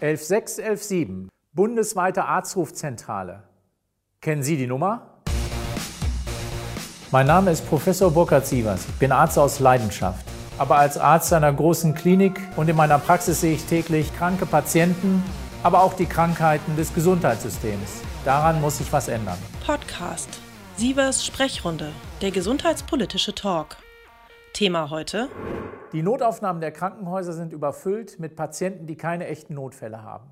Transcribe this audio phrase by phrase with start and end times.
[0.00, 3.44] 11617, bundesweite Arztrufzentrale.
[4.20, 5.22] Kennen Sie die Nummer?
[7.10, 8.84] Mein Name ist Professor Burkhard Sievers.
[8.88, 10.26] Ich bin Arzt aus Leidenschaft.
[10.58, 15.22] Aber als Arzt einer großen Klinik und in meiner Praxis sehe ich täglich kranke Patienten,
[15.62, 18.02] aber auch die Krankheiten des Gesundheitssystems.
[18.24, 19.38] Daran muss sich was ändern.
[19.64, 20.28] Podcast.
[20.76, 21.92] Sievers Sprechrunde.
[22.20, 23.76] Der gesundheitspolitische Talk.
[24.56, 25.28] Thema heute.
[25.92, 30.30] Die Notaufnahmen der Krankenhäuser sind überfüllt mit Patienten, die keine echten Notfälle haben.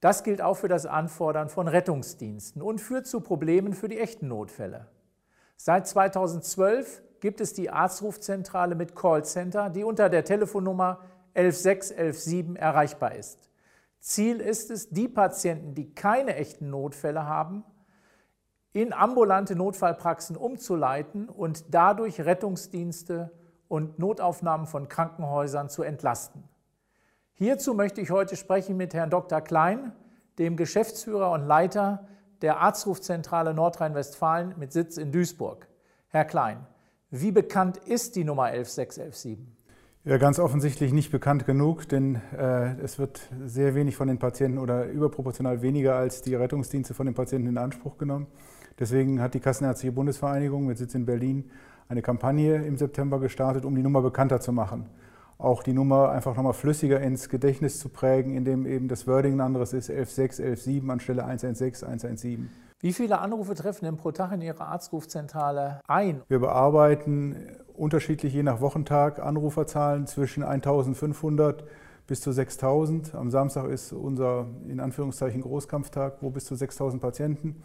[0.00, 4.26] Das gilt auch für das Anfordern von Rettungsdiensten und führt zu Problemen für die echten
[4.28, 4.88] Notfälle.
[5.58, 11.00] Seit 2012 gibt es die Arztrufzentrale mit Callcenter, die unter der Telefonnummer
[11.34, 13.50] 11617 erreichbar ist.
[13.98, 17.64] Ziel ist es, die Patienten, die keine echten Notfälle haben,
[18.72, 23.30] in ambulante Notfallpraxen umzuleiten und dadurch Rettungsdienste
[23.68, 26.44] und Notaufnahmen von Krankenhäusern zu entlasten.
[27.34, 29.40] Hierzu möchte ich heute sprechen mit Herrn Dr.
[29.40, 29.92] Klein,
[30.38, 32.06] dem Geschäftsführer und Leiter
[32.40, 35.68] der Arztrufzentrale Nordrhein-Westfalen mit Sitz in Duisburg.
[36.08, 36.66] Herr Klein,
[37.10, 39.56] wie bekannt ist die Nummer 11617?
[40.04, 44.58] Ja, ganz offensichtlich nicht bekannt genug, denn äh, es wird sehr wenig von den Patienten
[44.58, 48.26] oder überproportional weniger als die Rettungsdienste von den Patienten in Anspruch genommen.
[48.80, 51.52] Deswegen hat die Kassenärztliche Bundesvereinigung mit Sitz in Berlin
[51.88, 54.88] eine Kampagne im September gestartet, um die Nummer bekannter zu machen.
[55.38, 59.40] Auch die Nummer einfach nochmal flüssiger ins Gedächtnis zu prägen, indem eben das Wording ein
[59.40, 62.50] anderes ist, 11.6, 11.7 anstelle 116, 117.
[62.80, 66.22] Wie viele Anrufe treffen denn pro Tag in Ihrer Arztrufzentrale ein?
[66.26, 67.36] Wir bearbeiten
[67.82, 71.64] unterschiedlich je nach Wochentag Anruferzahlen zwischen 1500
[72.06, 73.14] bis zu 6000.
[73.16, 77.56] Am Samstag ist unser in Anführungszeichen Großkampftag, wo bis zu 6000 Patienten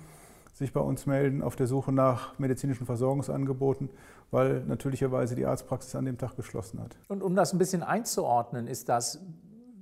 [0.54, 3.92] sich bei uns melden auf der Suche nach medizinischen Versorgungsangeboten,
[4.32, 6.98] weil natürlicherweise die Arztpraxis an dem Tag geschlossen hat.
[7.08, 9.22] Und um das ein bisschen einzuordnen, ist das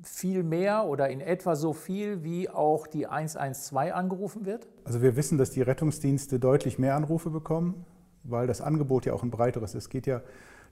[0.03, 4.67] viel mehr oder in etwa so viel, wie auch die 112 angerufen wird?
[4.83, 7.85] Also wir wissen, dass die Rettungsdienste deutlich mehr Anrufe bekommen,
[8.28, 9.84] weil das Angebot ja auch ein breiteres ist.
[9.86, 10.22] Es geht ja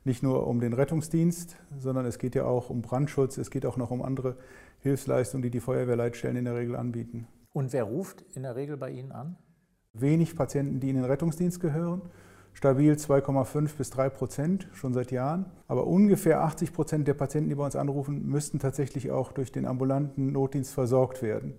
[0.03, 3.77] nicht nur um den Rettungsdienst, sondern es geht ja auch um Brandschutz, es geht auch
[3.77, 4.35] noch um andere
[4.79, 7.27] Hilfsleistungen, die die Feuerwehrleitstellen in der Regel anbieten.
[7.53, 9.37] Und wer ruft in der Regel bei Ihnen an?
[9.93, 12.01] wenig Patienten, die in den Rettungsdienst gehören.
[12.53, 15.45] Stabil 2,5 bis 3 Prozent schon seit Jahren.
[15.67, 19.65] Aber ungefähr 80 Prozent der Patienten, die bei uns anrufen, müssten tatsächlich auch durch den
[19.65, 21.55] ambulanten Notdienst versorgt werden.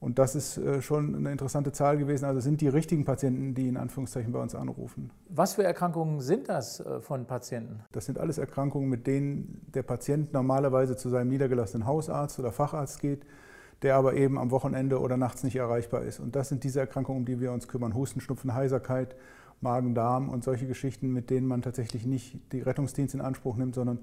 [0.00, 2.24] Und das ist äh, schon eine interessante Zahl gewesen.
[2.24, 5.10] Also sind die richtigen Patienten, die in Anführungszeichen bei uns anrufen.
[5.28, 7.80] Was für Erkrankungen sind das äh, von Patienten?
[7.92, 13.00] Das sind alles Erkrankungen, mit denen der Patient normalerweise zu seinem niedergelassenen Hausarzt oder Facharzt
[13.00, 13.24] geht
[13.82, 16.18] der aber eben am Wochenende oder nachts nicht erreichbar ist.
[16.18, 17.94] Und das sind diese Erkrankungen, um die wir uns kümmern.
[17.94, 19.14] Husten, Schnupfen, Heiserkeit,
[19.60, 24.00] Magen-Darm und solche Geschichten, mit denen man tatsächlich nicht die Rettungsdienst in Anspruch nimmt, sondern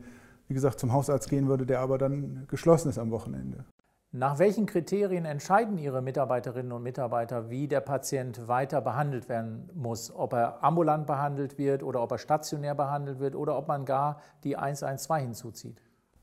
[0.47, 3.65] wie gesagt zum Hausarzt gehen würde, der aber dann geschlossen ist am Wochenende.
[4.11, 10.09] Nach welchen Kriterien entscheiden Ihre Mitarbeiterinnen und Mitarbeiter, wie der Patient weiter behandelt werden muss?
[10.15, 14.21] Ob er ambulant behandelt wird oder ob er stationär behandelt wird oder ob man gar
[14.45, 15.81] die 112 hinzuzieht?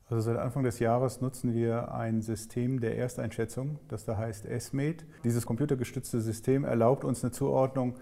[0.09, 5.05] Also seit Anfang des Jahres nutzen wir ein System der Ersteinschätzung, das da heißt SMED.
[5.23, 7.95] Dieses computergestützte System erlaubt uns eine Zuordnung,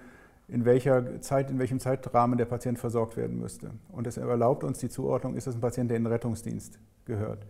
[0.47, 3.71] in welcher Zeit, in welchem Zeitrahmen der Patient versorgt werden müsste.
[3.89, 7.45] Und es erlaubt uns die Zuordnung, ist das ein Patient, der in den Rettungsdienst gehört.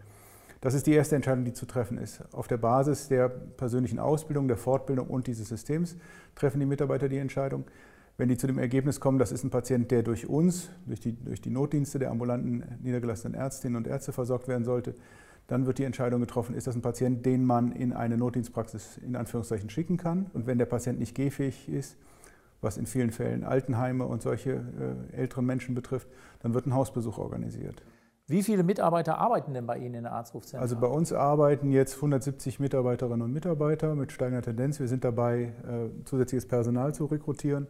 [0.62, 2.24] Das ist die erste Entscheidung, die zu treffen ist.
[2.34, 5.98] Auf der Basis der persönlichen Ausbildung, der Fortbildung und dieses Systems
[6.36, 7.66] treffen die Mitarbeiter die Entscheidung.
[8.18, 11.14] Wenn die zu dem Ergebnis kommen, das ist ein Patient, der durch uns, durch die,
[11.14, 14.94] durch die Notdienste der ambulanten niedergelassenen Ärztinnen und Ärzte versorgt werden sollte,
[15.48, 19.16] dann wird die Entscheidung getroffen, ist das ein Patient, den man in eine Notdienstpraxis in
[19.16, 20.30] Anführungszeichen schicken kann.
[20.34, 21.98] Und wenn der Patient nicht gehfähig ist,
[22.62, 24.64] was in vielen Fällen Altenheime und solche
[25.12, 26.08] äh, älteren Menschen betrifft,
[26.42, 27.82] dann wird ein Hausbesuch organisiert.
[28.32, 30.62] Wie viele Mitarbeiter arbeiten denn bei Ihnen in der Arztrufzentrale?
[30.62, 34.80] Also bei uns arbeiten jetzt 170 Mitarbeiterinnen und Mitarbeiter mit steigender Tendenz.
[34.80, 37.68] Wir sind dabei, äh, zusätzliches Personal zu rekrutieren.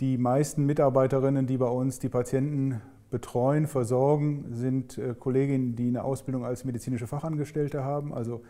[0.00, 2.80] Die meisten Mitarbeiterinnen, die bei uns die Patienten
[3.10, 8.14] betreuen, versorgen, sind äh, Kolleginnen, die eine Ausbildung als medizinische Fachangestellte haben.
[8.14, 8.40] Also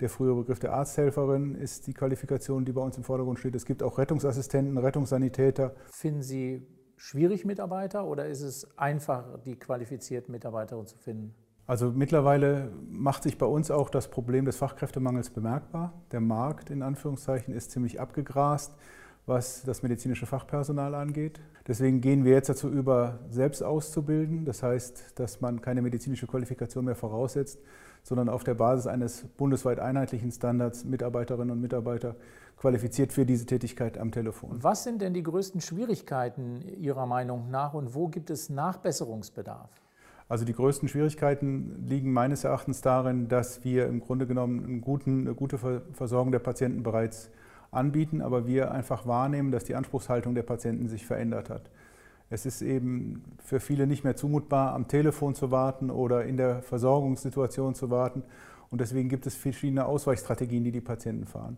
[0.00, 3.54] der frühere Begriff der Arzthelferin ist die Qualifikation, die bei uns im Vordergrund steht.
[3.54, 5.74] Es gibt auch Rettungsassistenten, Rettungssanitäter.
[5.90, 11.34] Finden Sie schwierig Mitarbeiter oder ist es einfach, die qualifizierten Mitarbeiter zu finden?
[11.66, 15.92] Also mittlerweile macht sich bei uns auch das Problem des Fachkräftemangels bemerkbar.
[16.12, 18.76] Der Markt in Anführungszeichen ist ziemlich abgegrast
[19.26, 21.40] was das medizinische Fachpersonal angeht.
[21.66, 24.44] Deswegen gehen wir jetzt dazu über, selbst auszubilden.
[24.44, 27.58] Das heißt, dass man keine medizinische Qualifikation mehr voraussetzt,
[28.04, 32.14] sondern auf der Basis eines bundesweit einheitlichen Standards Mitarbeiterinnen und Mitarbeiter
[32.56, 34.62] qualifiziert für diese Tätigkeit am Telefon.
[34.62, 39.68] Was sind denn die größten Schwierigkeiten Ihrer Meinung nach und wo gibt es Nachbesserungsbedarf?
[40.28, 45.22] Also die größten Schwierigkeiten liegen meines Erachtens darin, dass wir im Grunde genommen einen guten,
[45.22, 47.30] eine gute Versorgung der Patienten bereits
[47.76, 51.70] anbieten, aber wir einfach wahrnehmen, dass die Anspruchshaltung der Patienten sich verändert hat.
[52.28, 56.62] Es ist eben für viele nicht mehr zumutbar, am Telefon zu warten oder in der
[56.62, 58.24] Versorgungssituation zu warten.
[58.70, 61.56] Und deswegen gibt es verschiedene Ausweichstrategien, die die Patienten fahren.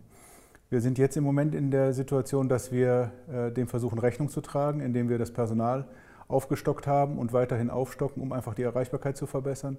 [0.68, 4.42] Wir sind jetzt im Moment in der Situation, dass wir äh, dem versuchen, Rechnung zu
[4.42, 5.86] tragen, indem wir das Personal
[6.28, 9.78] aufgestockt haben und weiterhin aufstocken, um einfach die Erreichbarkeit zu verbessern.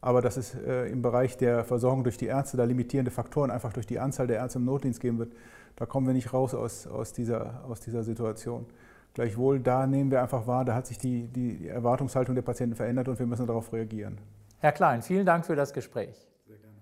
[0.00, 3.72] Aber dass es äh, im Bereich der Versorgung durch die Ärzte da limitierende Faktoren einfach
[3.72, 5.32] durch die Anzahl der Ärzte im Notdienst geben wird,
[5.76, 8.66] da kommen wir nicht raus aus, aus, dieser, aus dieser Situation.
[9.14, 13.08] Gleichwohl, da nehmen wir einfach wahr, da hat sich die, die Erwartungshaltung der Patienten verändert
[13.08, 14.18] und wir müssen darauf reagieren.
[14.58, 16.28] Herr Klein, vielen Dank für das Gespräch.
[16.46, 16.76] Sehr gerne.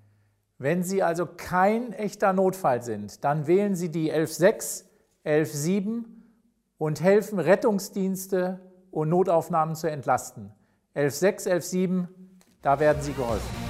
[0.59, 4.85] Wenn Sie also kein echter Notfall sind, dann wählen Sie die 11.6,
[5.25, 6.05] 11.7
[6.76, 8.61] und helfen Rettungsdienste
[8.91, 10.53] und Notaufnahmen zu entlasten.
[10.94, 12.09] 11.6, 11.7,
[12.62, 13.68] da werden Sie geholfen.